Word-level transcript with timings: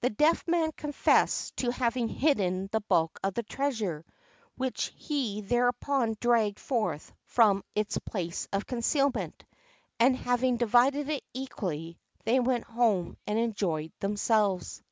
The 0.00 0.10
Deaf 0.10 0.48
Man 0.48 0.72
confessed 0.72 1.58
to 1.58 1.70
having 1.70 2.08
hidden 2.08 2.68
the 2.72 2.80
bulk 2.80 3.20
of 3.22 3.34
the 3.34 3.44
treasure, 3.44 4.04
which 4.56 4.92
he 4.96 5.42
thereupon 5.42 6.16
dragged 6.20 6.58
forth 6.58 7.12
from 7.26 7.62
its 7.76 7.96
place 7.98 8.48
of 8.52 8.66
concealment, 8.66 9.44
and, 10.00 10.16
having 10.16 10.56
divided 10.56 11.08
it 11.08 11.22
equally, 11.34 12.00
they 12.24 12.40
went 12.40 12.64
home 12.64 13.16
and 13.28 13.38
enjoyed 13.38 13.92
themselves. 14.00 14.82